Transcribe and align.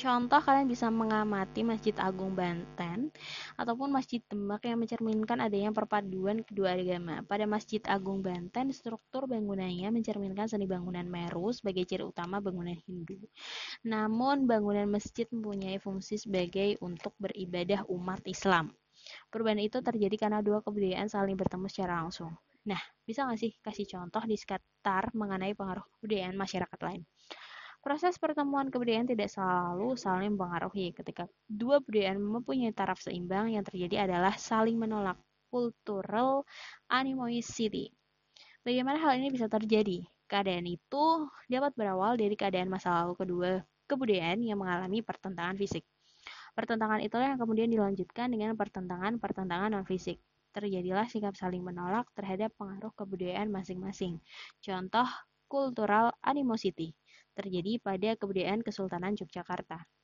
Contoh 0.00 0.40
kalian 0.40 0.64
bisa 0.64 0.88
mengamati 0.88 1.60
Masjid 1.60 1.92
Agung 2.00 2.32
Banten 2.32 3.12
ataupun 3.60 3.92
Masjid 3.92 4.24
Demak 4.24 4.64
yang 4.64 4.80
mencerminkan 4.80 5.44
adanya 5.44 5.76
perpaduan 5.76 6.40
kedua 6.40 6.72
agama. 6.72 7.20
Pada 7.28 7.44
Masjid 7.44 7.84
Agung 7.84 8.24
Banten, 8.24 8.72
struktur 8.72 9.28
bangunannya 9.28 9.92
mencerminkan 9.92 10.48
seni 10.48 10.64
bangunan 10.64 11.04
Meru 11.04 11.52
sebagai 11.52 11.84
ciri 11.84 12.00
utama 12.00 12.40
bangunan 12.40 12.80
Hindu. 12.88 13.20
Namun, 13.84 14.48
bangunan 14.48 14.88
masjid 14.88 15.28
mempunyai 15.28 15.76
fungsi 15.76 16.16
sebagai 16.16 16.80
untuk 16.80 17.12
beribadah 17.20 17.84
umat 17.92 18.24
Islam. 18.24 18.72
Perubahan 19.28 19.60
itu 19.60 19.84
terjadi 19.84 20.16
karena 20.16 20.40
dua 20.40 20.64
kebudayaan 20.64 21.12
saling 21.12 21.36
bertemu 21.36 21.68
secara 21.68 22.00
langsung. 22.00 22.32
Nah, 22.64 22.80
bisa 23.04 23.28
nggak 23.28 23.36
sih 23.36 23.52
kasih 23.60 23.84
contoh 23.84 24.24
di 24.24 24.40
sekitar 24.40 25.12
mengenai 25.12 25.52
pengaruh 25.52 25.84
kebudayaan 26.00 26.40
masyarakat 26.40 26.80
lain? 26.88 27.04
Proses 27.80 28.20
pertemuan 28.20 28.68
kebudayaan 28.68 29.08
tidak 29.08 29.32
selalu 29.32 29.96
saling 29.96 30.36
mempengaruhi. 30.36 30.92
Ketika 30.92 31.24
dua 31.48 31.80
budaya 31.80 32.12
mempunyai 32.12 32.76
taraf 32.76 33.00
seimbang, 33.00 33.56
yang 33.56 33.64
terjadi 33.64 34.04
adalah 34.04 34.36
saling 34.36 34.76
menolak 34.76 35.16
cultural 35.48 36.44
animosity. 36.92 37.88
Bagaimana 38.60 39.00
hal 39.00 39.16
ini 39.16 39.32
bisa 39.32 39.48
terjadi? 39.48 40.04
Keadaan 40.28 40.68
itu 40.68 41.24
dapat 41.48 41.72
berawal 41.72 42.20
dari 42.20 42.36
keadaan 42.36 42.68
masa 42.68 43.00
lalu 43.00 43.16
kedua 43.16 43.50
kebudayaan 43.88 44.44
yang 44.44 44.60
mengalami 44.60 45.00
pertentangan 45.00 45.56
fisik. 45.56 45.88
Pertentangan 46.52 47.00
itulah 47.00 47.32
yang 47.32 47.40
kemudian 47.40 47.72
dilanjutkan 47.72 48.28
dengan 48.28 48.60
pertentangan-pertentangan 48.60 49.72
non-fisik. 49.72 50.20
Terjadilah 50.52 51.08
sikap 51.08 51.32
saling 51.32 51.64
menolak 51.64 52.04
terhadap 52.12 52.52
pengaruh 52.60 52.92
kebudayaan 52.92 53.48
masing-masing. 53.48 54.20
Contoh, 54.60 55.08
cultural 55.48 56.12
animosity 56.20 56.99
terjadi 57.34 57.82
pada 57.82 58.14
kebudayaan 58.14 58.62
Kesultanan 58.62 59.18
Yogyakarta. 59.18 59.90